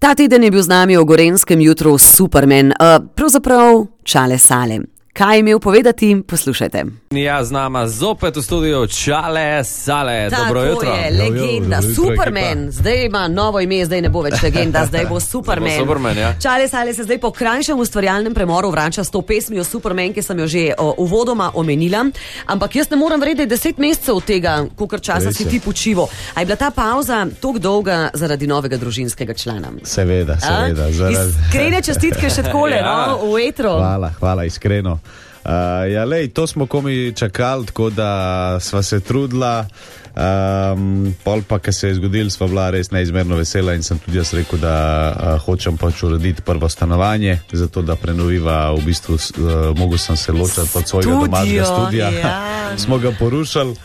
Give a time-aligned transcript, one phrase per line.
[0.00, 4.80] Ta teden je bil z nami v Gorenskem jutru Superman, uh, pravzaprav čale sale.
[5.12, 6.84] Kaj je imel povedati, poslušajte.
[7.10, 10.30] Ja, z nama zopet v studiu Čale Sale.
[10.30, 10.90] Tako Dobro jutro.
[10.90, 12.70] je, legenda, dobro jutro, Superman.
[12.70, 15.72] Zdaj ima novo ime, zdaj ne bo več legenda, zdaj bo Superman.
[15.72, 16.34] Bo Superman, ja.
[16.42, 20.38] Čale Sale se zdaj po krajšem ustvarjalnem premoru vrača s to pesmijo Superman, ki sem
[20.38, 22.04] jo že o, uvodoma omenila.
[22.46, 25.48] Ampak jaz ne morem verjeti, da je deset mesecev od tega, koliko časa Res si
[25.48, 26.06] ti počival.
[26.34, 29.68] A je bila ta pauza tako dolga zaradi novega družinskega člana?
[29.82, 30.90] Seveda, seveda.
[30.92, 31.34] Zaradi...
[31.48, 33.06] Iskrene čestitke še takole, Ja.
[33.10, 33.74] no, v etru.
[33.74, 35.00] Hvala, hvala, iskreno.
[35.40, 39.66] Uh, ja, lej, to smo komi čakali, tako da sva se trudila.
[40.10, 44.18] Um, pol pa, ki se je zgodil, sva bila res neizmerno vesela in sem tudi
[44.18, 49.54] jaz rekel, da uh, hočem pač urediti prvo stanovanje, zato da prenoviva v bistvu, uh,
[49.78, 52.10] mogel sem se ločiti od svojega Studio, domačega studia.
[52.10, 52.34] ja.
[52.84, 53.76] smo ga porušili.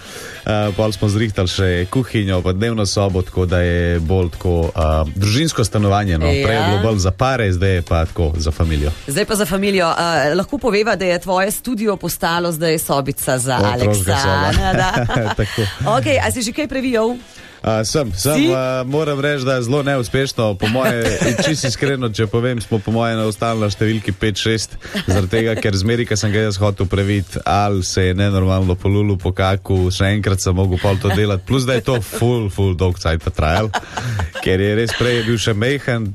[0.46, 5.10] Uh, pol smo zrihtali še kuhinjo, pa dnevno sobo, tako da je bolj tako uh,
[5.16, 6.20] družinsko stanovanje.
[6.22, 6.30] No.
[6.30, 6.46] Ja.
[6.46, 8.94] Prej je bilo bolj za pare, zdaj je pa tako za družino.
[9.08, 9.90] Zdaj pa za familijo.
[9.90, 14.14] Uh, lahko poveva, da je tvoje studio postalo zdaj sobica za Otroška.
[14.14, 14.92] Aleksandra.
[15.98, 17.18] Okay, a si že kaj previjal?
[17.84, 20.54] Sem, sem uh, moram reči, da je zelo neuspešno.
[20.54, 24.76] Po moje, čisto iskreno, če povem, smo po moje na številki 5-6,
[25.08, 29.18] zaradi tega, ker zmeri, ki sem ga jaz hotel previti, ali se je nenormalno polulu
[29.18, 32.78] po kaku, še enkrat sem mogel pol to delati, plus da je to full, full
[32.78, 33.72] dolg cajt trajal,
[34.46, 36.08] ker je res prej je bil še mehen,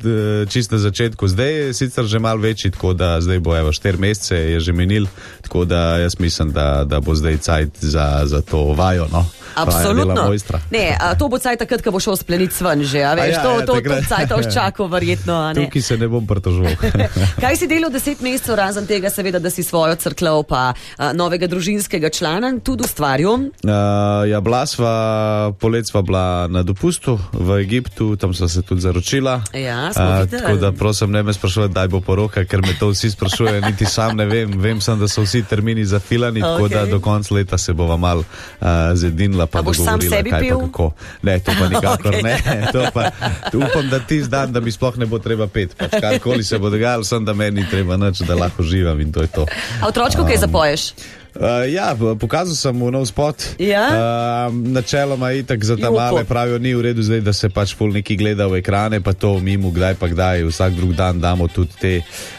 [0.54, 3.98] čisto na začetku, zdaj je sicer že mal večji, tako da zdaj bo evo 4
[3.98, 5.10] mesece, je že minil,
[5.42, 9.10] tako da jaz mislim, da, da bo zdaj cajt za, za to vajo.
[9.10, 9.26] No.
[9.54, 10.30] Absolutno.
[10.70, 13.04] Ne, a, to bo caj takrat, ko bo šel spleniti ven že.
[13.04, 14.08] A veš, A ja, to, ja, to, to takrat.
[14.08, 15.34] caj to čakal, verjetno.
[15.34, 15.54] a?
[15.54, 16.70] Tukaj se ne bom pritožil.
[17.42, 21.46] Kaj si delal deset mesecev, razen tega, seveda, da si svojo crklo pa a, novega
[21.50, 23.50] družinskega člana tudi ustvaril?
[23.64, 28.80] Uh, ja, bila sva, polet sva bila na dopustu v Egiptu, tam sva se tudi
[28.80, 29.40] zaročila.
[29.54, 30.42] Ja, videli.
[30.42, 33.86] tako da prosim, ne me sprašujete, kdaj bo poroka, ker me to vsi sprašujejo, niti
[33.86, 34.52] sam ne vem.
[34.60, 36.56] Vem sem, da so vsi termini zafilani, okay.
[36.56, 39.39] tako da do konca leta se bova mal uh, zedinila.
[39.46, 40.58] Pa A boš sam dogovorila, sebi kaj pil?
[40.58, 40.86] Pa kako.
[41.23, 42.23] ne, to pa nikakor okay.
[42.23, 42.68] ne.
[42.73, 43.11] To pa,
[43.55, 45.77] upam, da ti zdan, da mi sploh ne bo treba pet.
[45.78, 49.12] Pač karkoli se bo dogajalo, sem da meni ni treba nič, da lahko živam in
[49.12, 49.46] to je to.
[49.83, 50.92] A otročko kaj zapoješ?
[51.30, 53.55] Uh, ja, pokazal sem mu nov spot.
[53.58, 53.86] Ja?
[53.86, 55.95] Uh, načeloma je tako za ta Joko.
[55.95, 59.13] male pravijo, ni v redu zdaj, da se pač ful neki gleda v ekrane, pa
[59.13, 60.42] to mimo kdaj pa kdaj.
[60.45, 61.92] Vsak drug dan damo tudi te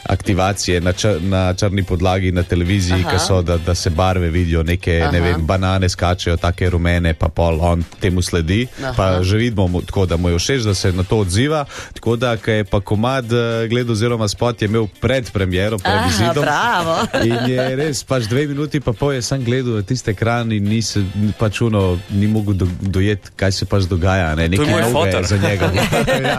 [0.03, 4.63] aktivacije na, čr na črni podlagi na televiziji, ki so, da, da se barve vidijo,
[4.63, 5.11] neke Aha.
[5.11, 8.67] ne vem, banane skačejo, take rumene, pa pol on temu sledi.
[8.83, 8.93] Aha.
[8.97, 11.65] Pa že vidimo, mu- tako da mu je všeč, da se na to odziva.
[11.93, 15.93] Tako da, ko je pa komad eh, gledal, oziroma spot je imel pred premiero, pred
[15.95, 16.43] Aha, izidom.
[16.43, 16.95] bravo.
[17.23, 21.05] In je res, pač dve minuti pa pol je sem gledal tiste ekran in nisem
[21.39, 24.35] pač uno, ni mogel do, dojeti, kaj se pač dogaja.
[24.35, 24.43] Ne?
[24.43, 25.71] Je Nekaj novega je za njega.
[26.27, 26.37] ja.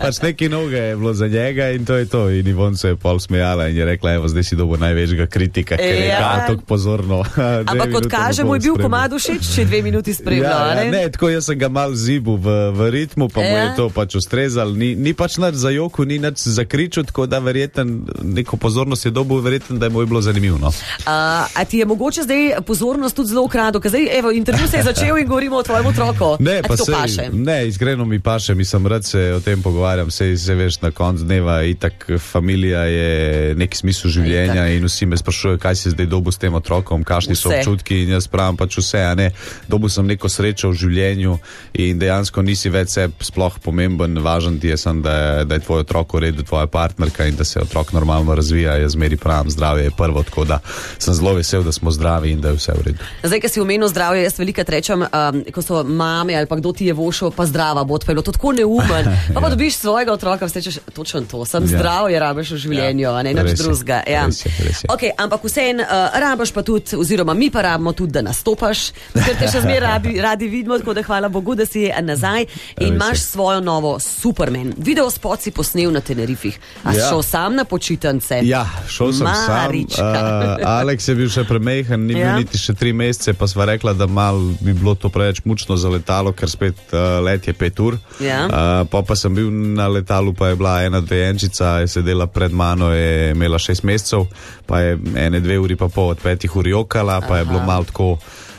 [0.00, 2.30] Pač nekaj novega je bilo za njega in to je to.
[2.30, 5.76] In Ivon se je pol smejala in je rekla, evo, zdaj si dobo največjega kritika,
[5.76, 6.20] ker je Ja.
[6.20, 6.44] ja.
[6.46, 7.22] tako pozorno.
[7.70, 10.50] Ampak kot kaže, mu je bil komad všeč, če dve minuti spremljal.
[10.50, 10.90] Ja, a ja, ne?
[10.90, 13.62] ne, tako jaz sem ga mal zibu v, v ritmu, pa mu Ja.
[13.70, 14.72] je to pač ustrezal.
[14.74, 19.04] Ni, ni pač nič za joko, ni nič za kriču, tako da verjeten, neko pozornost
[19.04, 20.58] je dobil, verjeten, da je mu je bilo zanimivo.
[20.58, 20.72] No.
[21.06, 24.82] A ti je mogoče zdaj pozornost tudi zelo ukradel, ker zdaj, evo, intervju se je
[24.82, 26.36] začel in govorimo o tvojem otroku.
[26.40, 27.28] Ne, pa sej, paše.
[27.32, 31.24] ne, iskreno mi paše, mislim, rad se o tem pogovarjam, sej se veš na koncu
[31.24, 36.32] dneva, itak familija je nek smisel življenja in vsi me sprašujejo, kaj si zdaj dobu
[36.32, 39.30] s tem otrokom, kakšni so občutki in jaz pravim pač vse, a ne,
[39.68, 41.38] dobu sem neko srečo v življenju
[41.86, 45.64] in dejansko nisi več seb sploh pomemben, važen ti je sem, da je, da je
[45.66, 49.50] tvoj otrok v redu, tvoja partnerka in da se otrok normalno razvija, jaz zmeri pravim,
[49.50, 50.60] zdravje je prvo, tako da
[50.98, 52.98] sem zelo vesel, da smo zdravi in da je vse v redu.
[53.22, 55.08] Zdaj, ki si omenil zdravje, jaz velikrat rečem, um,
[55.46, 58.22] ko so mame ali pa kdo ti je vošel, pa zdrava bo, pa je bilo
[58.22, 59.04] to tako neumen.
[59.34, 61.70] Pa, pa dobiš svojega otroka, vstečeš točno to, sem ja.
[61.70, 61.78] Ja.
[61.78, 63.22] zdrav, je rabiš v življenju, ja.
[63.22, 64.02] ne nič je, drugega.
[64.06, 64.26] Ja.
[64.26, 64.88] res je, res je.
[64.88, 69.34] Okay, ampak vseeno, uh, rabiš pa tudi, oziroma mi pa rabimo tudi, da nastopaš, ker
[69.34, 72.80] te še zmeraj radi, radi vidimo, tako da hvala Bogu, da si nazaj in Res
[72.80, 72.88] je.
[72.88, 74.74] imaš svojo novo Superman.
[74.78, 76.56] Video spot si posnel na Tenerifih.
[76.84, 77.08] A Ja.
[77.08, 78.40] šel sam na počitnice?
[78.42, 79.96] Ja, šel sem Marička.
[79.96, 80.42] sam.
[80.52, 82.36] Uh, Aleks je bil še premehen, ni bil Ja.
[82.36, 85.88] niti še tri mesece, pa sva rekla, da mal bi bilo to preveč mučno za
[85.92, 87.98] letalo, ker spet uh, let je pet ur.
[88.20, 88.44] Ja.
[88.46, 92.52] Uh, pa, pa sem bil na letalu, pa je bila ena dojenčica, je sedela pred
[92.52, 94.26] mano, je imela šest mesecev,
[94.66, 97.84] pa je ene dve uri pa pol od petih ur jokala, pa je bilo malo
[97.84, 98.16] tako.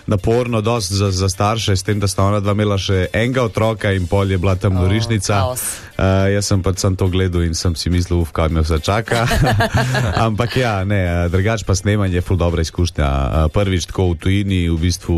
[0.07, 3.91] Naporno, dosti za, za starše, s tem, da sta ona dva imela še enega otroka
[3.91, 5.33] in pol je bila tam O, norišnica.
[5.33, 5.63] kaos.
[5.97, 8.79] Uh, jaz sem pač sem to gledal in sem si mislil, uf, kaj me vse
[8.79, 9.25] čaka.
[10.27, 13.07] Ampak ja, ne, eh, drugač pa snemanje je ful dobra izkušnja.
[13.07, 15.17] Eh, Prvič tako v tujini, v bistvu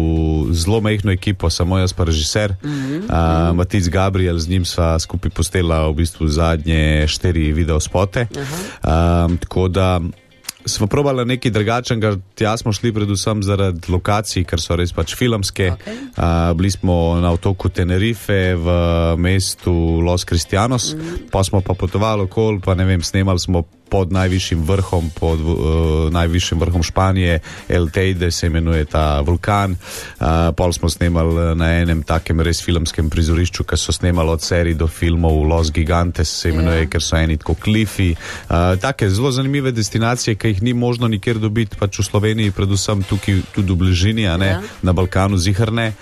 [0.56, 2.56] zelo mehko ekipo, samo jaz pa režiser.
[2.64, 3.02] Mm -hmm.
[3.12, 8.28] uh, Matic Gabriel, z njim sva skupaj postela v bistvu zadnje štiri videospote.
[8.32, 10.00] Um, tako da
[10.66, 15.72] smo probali nekaj drugačnega, tja smo šli predvsem zaradi lokacij, ker so res pač filmske.
[15.74, 15.98] Okej.
[16.18, 18.78] Uh, bili smo na otoku Tenerife v
[19.18, 21.28] mestu Los Cristianos, mm.
[21.32, 25.58] pa smo pa potovali okol, pa ne vem, snemali smo pod najvišjim vrhom, pod uh,
[26.14, 27.40] najvišjim vrhom Španije,
[27.70, 29.72] El Teide se imenuje ta vulkan.
[29.72, 30.28] Uh,
[30.58, 34.88] pol smo snemali na enem takem res filmskem prizorišču, ki so snemali od serij do
[34.88, 36.90] filmov Los Gigantes, se imenuje, Ja.
[36.90, 38.12] ker so eni tako klifi.
[38.14, 43.04] Uh, take zelo zanimive destinacije, ki jih ni možno nikjer dobiti, pač v Sloveniji, predvsem
[43.04, 44.62] tukaj tudi v bližini, a ne Ja.
[44.82, 45.94] na Balkanu zihrne.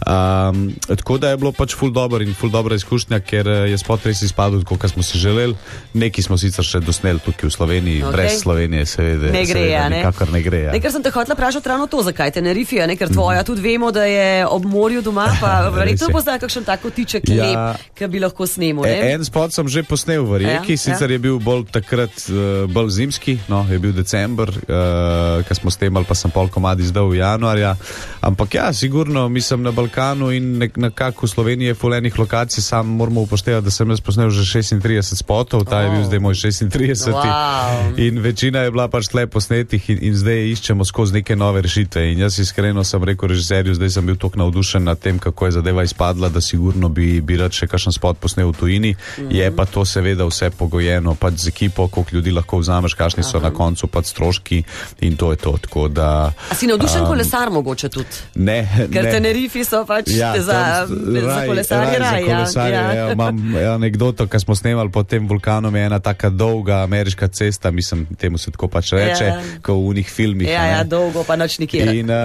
[0.00, 3.78] Um, tako da je bilo pač ful dobro in ful dobra izkušnja, ker eh, je
[3.78, 5.54] spot res izpadel, kot smo si želeli.
[5.94, 8.12] Neki smo sicer še dosneli tukaj v Sloveniji, okay.
[8.12, 9.30] brez Slovenije, seveda.
[9.30, 9.96] Ne gre, seveda, ne?
[9.96, 10.60] Nikakor ne gre.
[10.60, 10.72] Ja.
[10.72, 12.96] Ne, ker sem te hotela vprašati ravno to, zakaj te ne rifijo, ne?
[12.96, 16.12] ker tvoja tudi vemo, da je ob morju doma, pa verjetno je.
[16.12, 17.44] pozna kakšen tako tiček Ja.
[17.44, 18.84] lep, ki bi lahko snemal.
[18.84, 21.14] E, en spot sem že posnel v Rijeki, Ja, sicer ja.
[21.14, 26.06] je bil bolj takrat uh, bolj zimski, no, je bil december, uh, ko smo snemali,
[26.08, 27.76] pa sem pol komad izdal v januarja.
[28.20, 32.86] Ampak ja, sigurno, mislim na Balkanu in nek- nekako v Sloveniji je fulenih lokacij, sam
[32.88, 36.06] moramo upoštevati, da sem jaz posnel že 36 spotov, ta je bil Oh.
[36.06, 37.12] zdaj moj 36.
[37.12, 37.98] Wow.
[37.98, 42.12] In večina je bila pač tle posnetih in, in zdaj iščemo skozi neke nove rešitve.
[42.12, 45.52] In jaz iskreno sem rekel režiserju, zdaj sem bil tako navdušen nad tem, kako je
[45.52, 48.90] zadeva izpadla, da sigurno bi, bi rad še kakšen spot posnel v tujini.
[48.92, 49.34] Mm -hmm.
[49.34, 53.40] Je pa to seveda vse pogojeno, pač z ekipo, koliko ljudi lahko vzameš, kakšni so
[53.40, 54.62] na koncu pač stroški
[55.00, 55.56] in to je to.
[55.62, 58.08] Tako Da, A si navdušen um, kolesar mogoče tudi?
[58.34, 59.10] ne, Ker ne.
[59.10, 62.22] Tenerifi so pač ja, za, tam za kolesarje raj, raj.
[62.22, 63.12] za kolesarje, ja, ja.
[63.12, 63.40] Imam
[63.74, 68.38] anegdoto, ki smo snemali pod tem vulkanom, je ena taka dolga ameriška cesta, mislim, temu
[68.38, 69.34] se tako pač reče, Ja.
[69.36, 69.42] ja.
[69.62, 70.48] kot v unih filmih.
[70.48, 71.94] Ja, ja, dolgo pa noč nikjer.
[71.94, 72.16] In uh,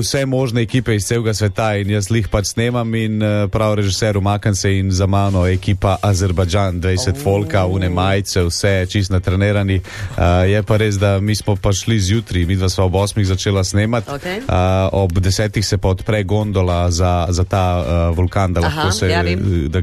[0.00, 4.16] vse možne ekipe iz celega sveta, in jaz jih pač snemam, in uh, prav režiser
[4.18, 7.22] umakam se, in za mano ekipa Azerbajdžan, 20 oh.
[7.22, 9.80] folka, une majice, vse čist natrenirani.
[10.16, 13.24] Uh, je pa res, da mi smo pa šli zjutraj, mi dva sva ob 8
[13.24, 14.38] začela snemati, Okej.
[14.38, 18.90] uh, ob 10 se pa odpre gondola za, za ta uh, vulkan, da lahko Aha,
[18.92, 19.68] se ja, vem.
[19.70, 19.80] da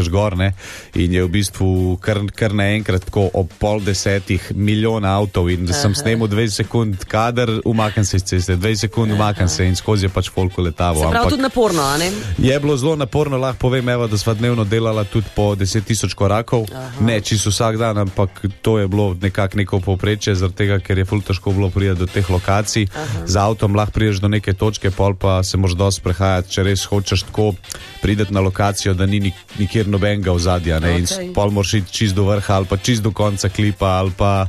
[0.00, 0.36] greš gor.
[0.36, 0.52] Ne?
[0.94, 5.76] In je v bistvu kar, kar naenkrat tako ob pol desetih milijon avtov in da
[5.76, 10.06] sem snemal 20 sekund, kader umaknem se iz ceste, 20 sekund umaknem se in skozi
[10.06, 11.02] je pač folko letavo.
[11.02, 12.10] Se pravi, tudi naporno, a ne?
[12.38, 16.14] Je bilo zelo naporno, lahko povem, evo, da sva dnevno delala tudi po 10 tisoč
[16.14, 17.04] korakov, Aha.
[17.04, 21.04] ne čisto vsak dan, ampak to je bilo nekako neko povprečje, zaradi tega, ker je
[21.04, 22.86] ful težko bilo priti do teh lokacij.
[22.94, 23.26] Aha.
[23.26, 26.84] Z avtom lahko prideš do neke točke, pol pa se moraš dosti prehajati, če res
[26.84, 27.54] hočeš tako
[28.02, 30.78] priti na lokacijo, da ni nik nikjer nobenega ozadja.
[30.78, 30.98] Okej.
[31.26, 34.46] In pol moraš iti čist do vrha ali pa čist do konca klipa ali pa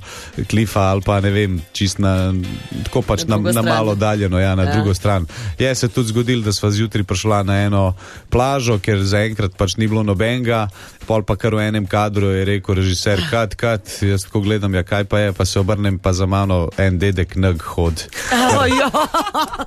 [0.49, 2.33] klifa ali pa ne vem, čist na,
[2.83, 4.73] tako pač Na na, na malo daljeno, ja, na Ja.
[4.75, 5.25] drugo stran.
[5.59, 7.93] Je se tudi zgodilo, da sva zjutraj prišla na eno
[8.29, 10.67] plažo, ker zaenkrat pač ni bilo nobenega,
[11.07, 14.83] pol pa kar v enem kadru je rekel režiser, kat, kat, jaz tako gledam, ja
[14.83, 15.70] kaj pa je, pa se obrnem
[16.01, 18.07] pa za mano en dedek neg hod.
[18.31, 18.65] Oh.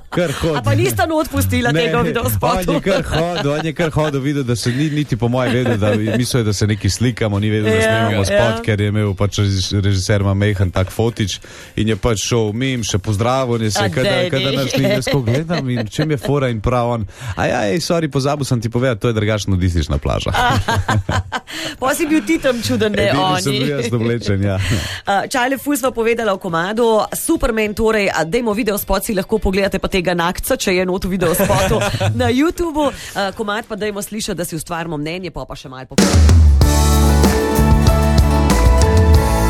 [0.09, 0.55] Kar hod.
[0.55, 2.71] A pa nista not pustila tega On videospota.
[2.71, 5.77] je kar hodil, on je kar hodil, videl, da se ni niti po mojem vedel,
[5.77, 8.25] da mislil, je, da se neki slikamo, ni vedel, da Ja, snemamo ja.
[8.25, 11.39] spot, ker je imel pač reži- režiser mehen tak fotič
[11.75, 15.21] in je pač šel mim, še pozdravil je se, kada, kada naš slik, jaz ko
[15.21, 17.07] gledam in čem je fora in prav on.
[17.35, 20.31] A ja, ej, sorry, pozabil sem ti povedati, to je drugačno nuditična plaža.
[21.79, 23.69] Pa si bil ti tam čuden, ne Edini oni.
[23.69, 24.57] jaz oblečen, ja.
[25.33, 30.11] Čale Fus sva povedala v komadu, Superman, torej, dajmo videospot si lahko pogledate pa tega
[30.11, 31.79] nakca, če je not v videospotu
[32.19, 32.91] na YouTubu.
[32.91, 36.35] Uh, komad pa dajmo slišati, da si ustvarimo mnenje, pa pa še malo pokojimo.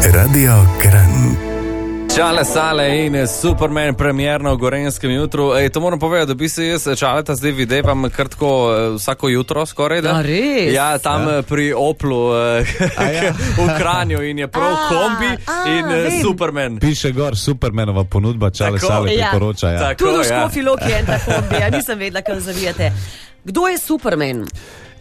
[0.06, 1.54] Radio Kran.
[2.15, 5.51] Čale Sale in Superman, premjerno v Gorenskem jutru.
[5.55, 9.29] Ej, to moram povedati, da bi se jaz čaleta zdaj videvam kar tako eh, vsako
[9.29, 10.01] jutro skoraj.
[10.01, 10.15] Da.
[10.15, 10.22] A?
[10.72, 11.41] Ja, tam ja.
[11.41, 12.65] pri Oplu eh,
[13.24, 13.34] ja.
[13.60, 16.22] v Kranju in je prav A, kombi a, in eh, vem.
[16.24, 16.79] Superman.
[16.79, 19.29] Piše gor Supermanova ponudba, čale Tako, sale ja.
[19.31, 19.69] priporoča.
[19.69, 19.79] Ja.
[19.79, 20.00] Tako.
[20.00, 20.24] Tu v ja.
[20.24, 22.91] Škofi Loki je en ta kombi, ja nisem vedela, kam zavijate.
[23.43, 24.45] Kdo je Superman?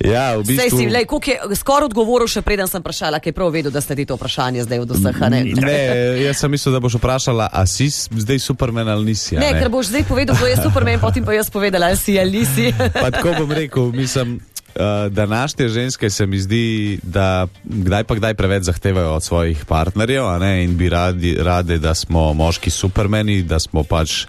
[0.03, 3.53] Ja, v bistvu, si, lej, je skoraj odgovoril, še preden sem vprašala, kaj je prav
[3.55, 5.21] vedel, da ste ti to vprašanje zdaj od vseh.
[5.31, 5.81] Ne, Ne,
[6.27, 9.39] jaz sem mislil, da boš vprašala, a si zdaj Superman ali nisi.
[9.39, 12.19] a ne, ker boš zdaj povedal, kdo je Superman, potem pa jaz povedala, ali si
[12.19, 12.75] ali nisi.
[13.05, 14.41] Pa tako bom rekel, mislim.
[14.75, 20.25] Uh, današnje ženske se mi zdi, da kdaj pa kdaj preveč zahtevajo od svojih partnerjev
[20.43, 24.27] ne, in bi radi, rade, da smo moški supermeni, da smo pač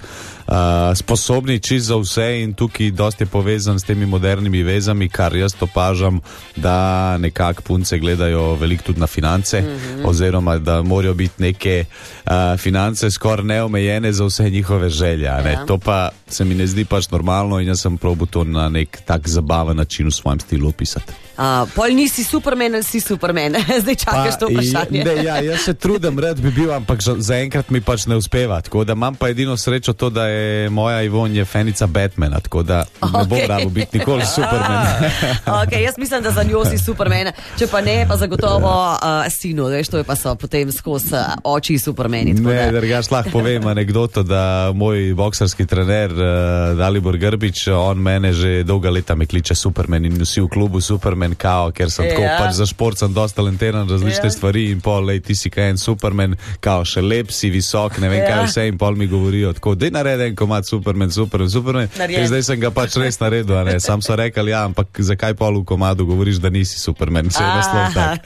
[0.95, 5.55] sposobni čist za vse in tukaj dosti je povezan s temi modernimi vezami, kar jaz
[5.61, 6.19] opažam,
[6.55, 10.09] da nekako punce gledajo veliko tudi na finance, mm -hmm.
[10.09, 11.85] oziroma da morajo biti neke
[12.25, 15.31] uh, finance skoraj neomejene za vse njihove želje.
[15.43, 15.51] Ne?
[15.51, 15.65] Ja.
[15.65, 18.99] To pa se mi ne zdi pač normalno in jaz sem probil to na nek
[19.05, 21.25] tak zabaven način v svojem stilu opisati.
[21.35, 25.03] Uh, pol nisi supermen ali si supermen, zdaj čakaš to vprašanje.
[25.03, 28.61] Ne, ja, jaz se trudim, rad bi bil, ampak zaenkrat mi pač ne uspeva.
[28.61, 32.85] Tako da imam pa edino srečo to, da je moja Ivonja fenica Batmana, tako da
[33.03, 34.87] ne bom rabo biti nikoli superman.
[35.63, 39.67] okay, jaz mislim, da za njo si supermen, če pa ne, pa zagotovo uh, sinu,
[39.67, 42.33] veš, to je pa so potem skozi uh, oči supermeni.
[42.33, 48.33] Ne, da- drugač lahko povem anegdoto, da moj boksarski trener uh, Dalibor Grbič, on mene
[48.33, 52.21] že dolga leta me kliče Superman in vsi v klubu Superman kao, ker sem tako
[52.21, 52.37] Ja.
[52.39, 54.31] pač za šport, sem dosta talentiran, različne Ja.
[54.31, 58.09] stvari in pol, lej, ti si kaj en Superman, kao še lep si, visok, ne
[58.09, 58.27] vem Ja.
[58.27, 61.87] kaj vse in pol mi govorijo tako, da naredi en komat Superman, Superman, Superman.
[62.09, 65.61] In zdaj sem ga pač res naredil, ne, sam so rekli, ja, ampak zakaj pol
[65.61, 68.23] v komadu govoriš, da nisi Superman, vse je naslov tak.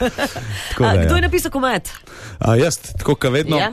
[0.70, 1.16] Tako A, da, Kdo ja.
[1.16, 1.90] je napisal komat?
[2.40, 3.58] A, jaz, tako kot vedno.
[3.58, 3.70] Ja.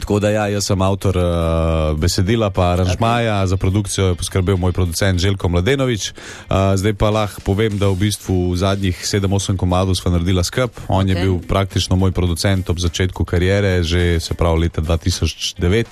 [0.00, 3.46] Tako da ja, jaz sem avtor uh, besedila, pa aranžmaja, okay.
[3.46, 6.10] za produkcijo je poskrbel moj producent Željko Mladenovič.
[6.10, 10.80] Uh, zdaj pa lahko povem, da v bistvu zadnjih 7-8 komadov smo naredila skup.
[10.88, 11.08] On okay.
[11.08, 15.84] je bil praktično moj producent ob začetku kariere, že se pravi leta 2009.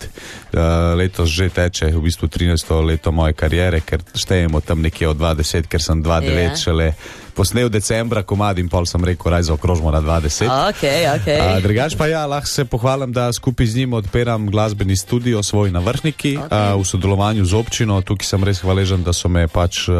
[0.53, 0.61] Uh,
[0.97, 2.85] letos že teče v bistvu 13.
[2.85, 6.51] leto moje kariere, ker štejemo tam nekje od 20, ker sem 2009 Ja.
[6.51, 6.57] yeah.
[6.57, 6.95] šele
[7.35, 10.47] posnel decembra komad in pol sem rekel, raj zaokrožimo na 20.
[10.71, 11.39] Okay, okay.
[11.41, 15.71] A, Drugač pa ja, lahko se pohvalim, da skupaj z njim odpiram glasbeni studio svoj
[15.71, 16.81] na vrhniki okay.
[16.81, 18.01] v sodelovanju z občino.
[18.03, 19.97] Tukaj sem res hvaležen, da so me pač uh,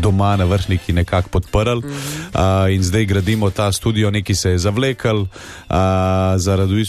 [0.00, 1.82] doma na vrhniki nekako podprli.
[1.82, 2.66] Mm -hmm.
[2.66, 5.76] uh, in zdaj gradimo ta studio, neki se je zavlekel, uh,
[6.36, 6.84] zaradi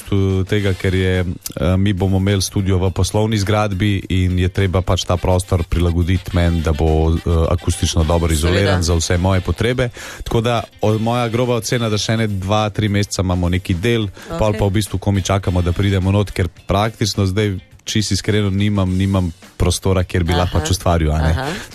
[0.50, 5.04] tega, ker je, uh, mi bomo imeli studio v poslovni zgradbi in je treba pač
[5.04, 7.18] ta prostor prilagoditi meni, da bo uh,
[7.50, 9.90] akustično dobro izoliran za vse moje potrebe.
[10.28, 14.10] Tako da od, moja groba ocena, da še ne dva, tri meseca imamo neki del,
[14.10, 14.38] okay.
[14.38, 17.58] pol pa v bistvu komi čakamo, da pridemo not, ker praktično zdaj.
[17.88, 21.12] Čisto iskreno nimam, nimam prostora, kjer bi lahko pač ustvaril.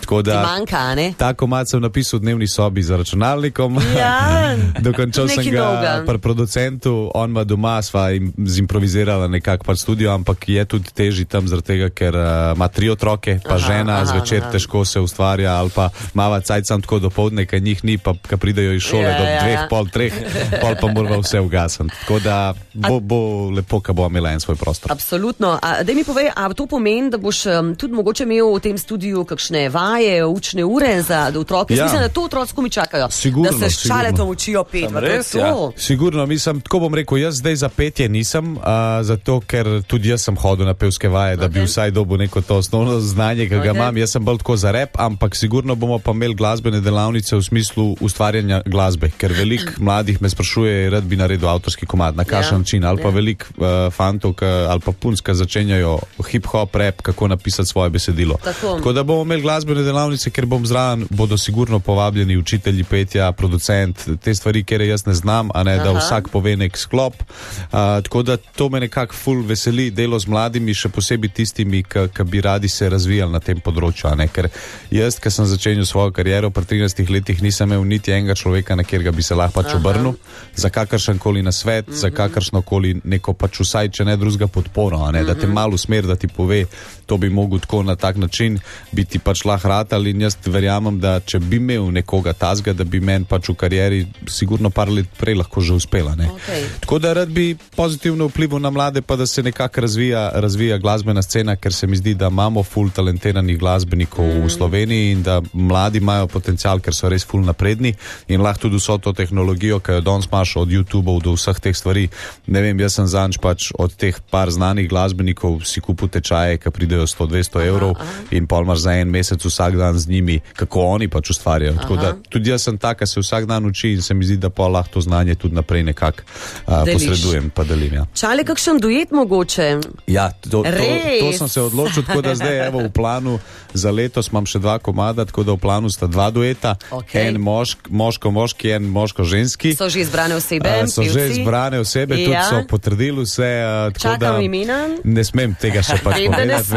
[0.01, 1.15] Tako Ti da manjka, a ne?
[1.19, 3.79] ta komad sem napisal v dnevni sobi za računalnikom.
[3.99, 4.55] Ja,
[4.87, 5.95] Dokončal sem ga novega.
[6.07, 11.25] pri producentu, on ima doma, sva im zimprovizirala nekako pač studio, ampak je tudi teži
[11.25, 14.51] tam, zaradi tega, ker uh, ima tri otroke, pa Aha, žena, aha, zvečer aha.
[14.53, 18.15] težko se ustvarja, ali pa mava cajt sam tako do povdne, kaj njih ni, pa
[18.15, 19.67] ko pridejo iz šole Ja, do ja, dveh, ja.
[19.71, 20.15] pol treh,
[20.61, 21.95] pol pa moramo vse ugasniti.
[22.01, 23.19] Tako da bo, bo
[23.51, 24.93] lepo, ko bo imela en svoj prostor.
[24.93, 25.59] Absolutno.
[25.83, 29.25] Da mi povej, a to pomeni, da boš um, tudi mogoče imel v tem studiu
[29.25, 31.75] kakšne vaje, učne ure za otroke?
[31.75, 31.85] Ja.
[31.85, 33.11] Mislim, da to otroci mi čakajo.
[33.11, 34.03] Sigurno, da se s sigurno.
[34.03, 34.91] šaletom učijo pet.
[34.93, 35.39] To res, to.
[35.39, 35.55] ja.
[35.77, 38.63] Sigurno, mislim, tako bom rekel, jaz zdaj za petje nisem, uh,
[39.03, 42.57] zato ker tudi jaz sem hodil na pevske vaje, da bi vsaj dobil neko to
[42.57, 43.71] osnovno znanje, ki ga Okej.
[43.71, 43.97] imam.
[43.97, 47.97] Jaz sem bolj tako za rep, ampak sigurno bomo pa imeli glasbene delavnice v smislu
[48.01, 52.59] ustvarjanja glasbe, ker veliko mladih me sprašuje, rad bi naredil avtorski komad, na kakšen Ja,
[52.59, 53.15] način, ali pa ja.
[53.15, 58.39] veliko uh, fantov ka, ali pa punska začenjajo hip-hop, rap, kako napisati svoje besedilo.
[58.45, 58.77] Tako.
[58.77, 64.09] Tako da bomo imeli glasbene delavnice, ker bom zraven, bodo sigurno povabljeni učitelji petja, producent,
[64.23, 65.99] te stvari, ker jaz ne znam, a ne da Aha.
[65.99, 67.15] vsak pove nek sklop.
[67.23, 72.25] Uh, tako da to me nekako ful veseli, delo z mladimi, še posebej tistimi, ki
[72.25, 74.13] bi radi se razvijali na tem področju.
[74.33, 74.49] Ker
[74.91, 78.85] jaz, ki sem začenjal svojo kariero pri 13 letih, nisem imel niti enega človeka, na
[78.85, 80.15] katerega bi se lahko pač obrnil
[80.57, 81.97] za kakršen koli nasvet, mm -hmm.
[81.97, 86.07] za kakršno koli neko pač vsaj, če ne drugega podporo, ne, da te malo smer,
[86.07, 86.65] da ti pove,
[87.07, 88.59] to bi mogel tako na tak način
[88.93, 93.01] biti pač lahko ratal in jaz verjamem, da če bi imel nekoga tazga, da bi
[93.01, 96.15] meni pač v karieri sigurno par let prej lahko že uspela.
[96.17, 96.31] ne.
[96.31, 96.65] Okej.
[96.81, 101.23] Tako da rad bi pozitivno vplival na mlade, pa da se nekako razvija, razvija glasbena
[101.23, 104.47] scena, ker se mi zdi, da imamo ful talentiranih glasbenikov mm.
[104.47, 107.95] v Sloveniji in da mladi imajo potencial, ker so res ful napredni
[108.29, 111.77] in lahko tudi vso to tehnologijo, ki jo danes imaš od YouTubeov do vseh teh
[111.77, 112.09] stvari.
[112.47, 116.71] Ne vem, jaz sem zanč pač od teh par znanih glasbenikov si kupil tečaje, ki
[116.71, 117.07] pridejo
[117.43, 117.95] 100-200 evrov
[118.31, 121.75] in pol imaš za en mesec vsak dan z njimi, kako oni pač ustvarjajo.
[121.83, 124.51] Tako da tudi jaz sem taka, se vsak dan uči in se mi zdi, da
[124.51, 126.23] pa lahko to znanje tudi naprej nekako
[126.67, 127.95] uh, posredujem, pa delim.
[127.95, 128.07] Ja.
[128.15, 129.79] Čale, kakšen duet mogoče?
[130.07, 131.39] Ja, to, to, to Res?
[131.39, 133.39] sem se odločil, tako da zdaj evo, v planu
[133.75, 136.75] za letos imam še dva komada, tako da v planu sta dva dueta.
[136.91, 137.29] Okej.
[137.29, 139.75] En mošk, moško-moški, en moško-ženski.
[139.77, 140.69] So že izbrane osebe?
[140.69, 141.41] A, so že pevci?
[141.41, 142.45] izbrane osebe, tudi Ja.
[142.51, 143.51] so potrdili vse.
[143.93, 144.79] tako Čakam da imena.
[145.05, 146.69] Ne smem tega še pač povedati.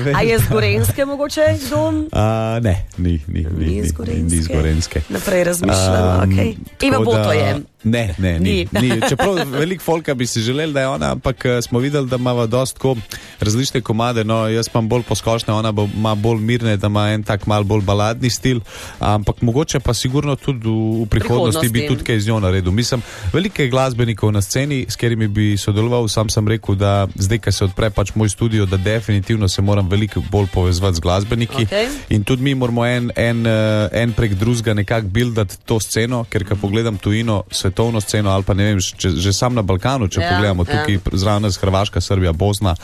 [0.00, 0.16] Vem.
[0.16, 1.92] A je z Gorenske mogoče kdo?
[2.12, 5.00] A, ne, ni, ni, ni, Ni ni, iz ni, ni iz Gorenske.
[5.08, 6.22] Naprej razmišljam.
[6.22, 6.54] Um, okay.
[6.78, 7.56] Tako Boto da- je.
[7.82, 8.68] Ne, ne, ni.
[8.72, 8.80] Ni.
[8.88, 9.00] ni.
[9.08, 12.46] Čeprav veliko folka bi si želeli, da je ona, ampak eh, smo videli, da ima
[12.46, 12.94] dosta
[13.40, 14.24] različne komade.
[14.24, 17.64] No, jaz imam bolj poskošne, ona bo, ima bolj mirne, da ima en tak mal
[17.64, 18.60] bolj baladni stil.
[18.98, 21.88] Ampak mogoče pa sigurno tudi v, v prihodnosti bi Prihodnosti.
[21.88, 22.72] tudi kaj z njo naredil.
[22.72, 26.08] Mislim, veliko je glasbenikov na sceni, s katerimi bi sodeloval.
[26.08, 29.88] Sam sem rekel, da zdaj, ko se odpre pač moj studio, da definitivno se moram
[29.88, 31.64] veliko bolj povezati z glasbeniki.
[31.64, 31.88] Okej.
[32.08, 36.44] In tudi mi moramo en, en, eh, en prek drugega nekako buildati to sceno, ker
[36.44, 40.20] ko pogledam tujino, svetovno sceno ali pa ne vem, če, že sam na Balkanu, če
[40.20, 40.80] Ja, pogledamo ja.
[40.80, 41.00] tukaj ja.
[41.12, 42.74] zraven nas Hrvaška, Srbija, Bosna.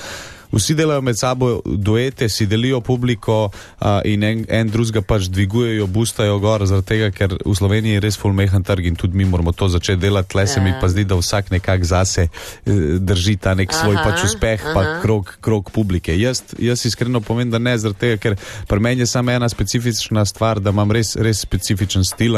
[0.53, 5.87] Vsi delajo med sabo duete, si delijo publiko uh, in en, en drugega pač dvigujejo,
[5.87, 9.53] bustajo gor, zaradi tega, ker v Sloveniji je res fulmehan trg in tudi mi moramo
[9.53, 10.29] to začeti delati.
[10.33, 10.81] Tle se mi Ja.
[10.81, 14.81] pa zdi, da vsak nekako zase eh, drži ta nek svoj Aha, pač uspeh, pa
[14.81, 15.01] aha.
[15.03, 16.15] krok, krok publike.
[16.19, 18.37] Jaz, jaz iskreno povem, da ne, zaradi tega, ker
[18.69, 22.37] pri meni je samo ena specifična stvar, da imam res, res specifičen stil.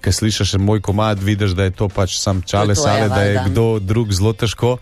[0.00, 3.22] Ker slišiš moj komad, vidiš, da je to pač sam čale To je, sale, da
[3.22, 4.78] je kdo drug zelo težko.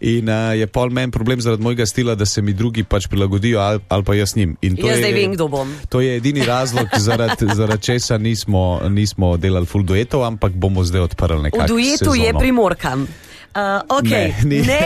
[0.00, 3.60] In uh, je pol meni problem zaradi mojega stila, da se mi drugi pač prilagodijo
[3.60, 4.56] ali, ali pa jaz njim.
[4.62, 5.68] In to Jaz je- zdaj vem, kdo bom.
[5.88, 11.00] To je edini razlog, zaradi zarad česa nismo, nismo delali full duetov, ampak bomo zdaj
[11.02, 11.66] odprli V nekaj.
[11.66, 13.06] duetu je primorkam.
[13.52, 14.34] Uh, okay.
[14.42, 14.58] Ne, ni.
[14.62, 14.80] ne,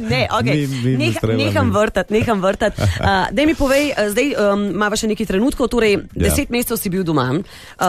[0.00, 0.66] ne, okay.
[0.66, 2.76] Ni- ni Neh, treba, neham vrtati, neham vrtati.
[2.96, 6.24] Uh, Daj mi povej, uh, zdaj um, imamo še nekaj trenutkov, torej Ja.
[6.24, 7.44] deset mesecev si bil doma, uh,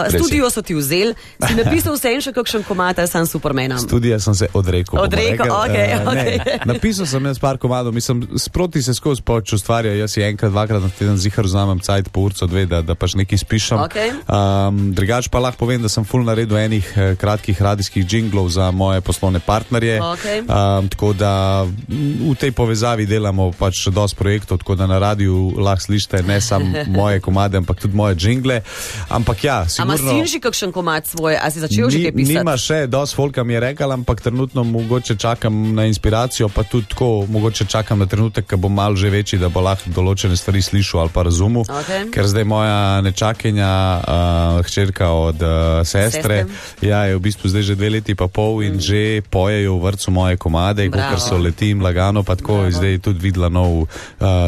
[0.09, 3.79] studio so ti vzeli, si napisal vse en še kakšen komat, sam Supermanom.
[3.79, 4.97] Studija sem se odrekel.
[4.97, 5.49] Odrekel, rekli.
[5.51, 6.01] okej, Eh,
[6.41, 6.59] ne.
[6.65, 9.93] Napisal sem jaz par komadov, mislim, sproti se skozi pač ustvarja.
[9.95, 13.15] Jaz si enkrat, dvakrat na teden zihar vzamem cajt po urco dve, da, da pač
[13.15, 13.79] nekaj spišem.
[13.79, 14.09] Okej.
[14.27, 18.71] Um, drugač pa lahko povem, da sem full naredil enih eh, kratkih radijskih jinglov za
[18.71, 19.99] moje poslovne partnerje.
[20.13, 20.39] Okej.
[20.45, 25.55] Um, tako da mm, v tej povezavi delamo pač dosti projektov, tako da na radiju
[25.57, 26.65] lahko slišite ne samo
[26.99, 28.61] moje komade, ampak tudi moje jingle.
[29.09, 30.25] Ampak ja, Ama sigurno.
[30.25, 32.37] si že kakšen komat svoj, a si začel že Ni- kaj pisati?
[32.37, 36.87] Nima še, dosti folka mi je rekel, ampak trenutno mogoče čakam na inspiracijo, pa tudi
[36.89, 40.61] tako, mogoče čakam na trenutek, ko bom mal že večji, da bo lahko določene stvari
[40.61, 41.63] slišal ali pa razumel.
[41.63, 42.09] Okej.
[42.11, 46.45] Ker zdaj moja nečakinja, uh, hčerka od uh, sestre,
[46.81, 48.83] ja, je v bistvu zdaj že dve leti pa pol in mm.
[48.83, 51.09] že pojejo v vrtu moje komade, Bravo.
[51.11, 53.87] ker so letim lagano, pa tako je zdaj tudi videla nov uh,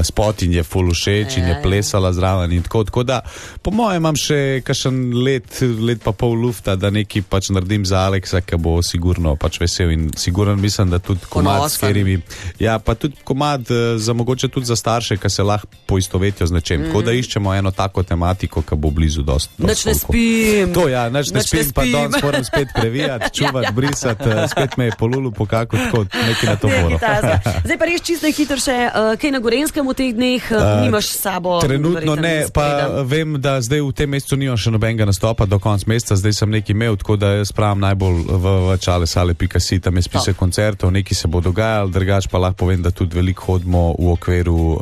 [0.02, 1.62] spot in je full všeč in Ja, je ja.
[1.62, 2.84] plesala zraven in tako.
[2.84, 3.22] Tako da,
[3.62, 5.48] po mojem, imam še kakšen let,
[5.80, 9.92] let pa pol lufta, da nekaj pač naredim za Aleksa, ki bo sigurno pač vesel
[9.92, 11.80] in siguren mislim, da tudi komad, s Ponosen.
[11.82, 12.16] katerimi.
[12.58, 16.52] Ja, pa tudi komad eh, za mogoče tudi za starše, ki se lahko poistovetijo z
[16.52, 16.82] nečem.
[16.82, 16.86] Mm.
[16.86, 19.52] Tako da iščemo eno tako tematiko, ki bo blizu dost.
[19.54, 20.74] dost Nič ne spim.
[20.74, 21.94] To ja, nič ne Nič ne spim, pa spim.
[21.94, 23.72] danes moram spet previjati, čuvati, Ja, ja.
[23.72, 24.92] brisati, eh, spet me je
[25.28, 26.98] polulu pokakal, tako nekaj na to moro.
[27.68, 31.12] Zdaj pa res čisto hitro še, uh, kaj na Gorenskem v teh dneh, uh, nimaš
[31.12, 31.60] s sabo.
[31.62, 35.60] Trenutno verjetno ne, pa vem, da zdaj v tem mesecu nimam še nobenega nastopa do
[35.60, 39.80] konca meseca, zdaj sem nekaj imel, tako da jaz pravim najbolj v, v čale sale.si,
[39.84, 40.40] tam je spise Top.
[40.40, 44.58] koncertov, nekaj se bo dogajalo, drugač pa lahko povem, da tudi veliko hodimo v okviru
[44.78, 44.80] uh,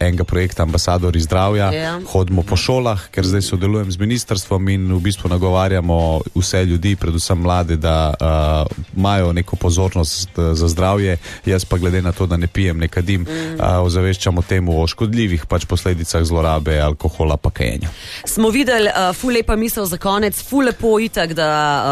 [0.00, 1.98] enega projekta Ambasadori zdravja, Ja.
[2.08, 7.38] hodimo po šolah, ker zdaj sodelujem z ministrstvom in v bistvu nagovarjamo vse ljudi, predvsem
[7.42, 8.64] mlade, da uh,
[8.96, 11.16] imajo neko pozornost eh, za zdravje.
[11.46, 13.54] Jaz pa glede na to, da ne pijem, ne kadim, mm.
[13.54, 17.88] uh, ozaveščamo temu o škodljivih pač posledicah zlorabe alkohola pa kajenja.
[18.24, 21.48] Smo videli, uh, ful lepa misel za konec, ful lepo itak, da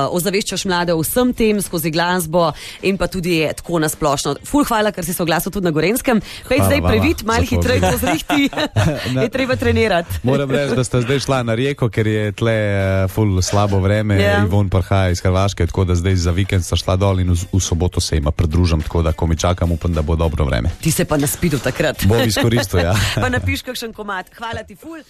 [0.08, 2.50] uh, ozaveščaš mlade o vsem tem skozi glasbo
[2.82, 4.36] in pa tudi tako nasplošno.
[4.44, 6.22] Ful hvala, ker si se oglasil tudi na Gorenskem.
[6.48, 8.50] Pej zdaj previd, malo hitreje to zrihti,
[9.24, 10.20] je treba trenirati.
[10.22, 14.14] Moram reči, da ste zdaj šla na rijeko, ker je tle uh, ful slabo vreme,
[14.14, 14.38] Ja.
[14.38, 14.44] yeah.
[14.46, 17.60] Ivon prihaja iz Hrvaške, tako da zdaj za vikend sta šla dol in v, v
[17.84, 20.70] soboto se jima pridružim, tako da ko mi čakam, upam, da bo dobro vreme.
[20.80, 22.04] Ti se pa naspidu takrat.
[22.04, 22.94] Bom izkoristil, ja.
[23.22, 24.30] pa napiš kakšen komat.
[24.38, 25.02] Hvala ti ful.